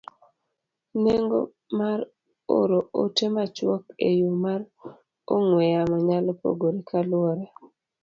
[1.03, 1.39] Nengo
[1.77, 1.99] mar
[2.59, 4.61] oro ote machuok e yo mar
[5.35, 7.45] ong'we yamo nyalo pogore kaluwore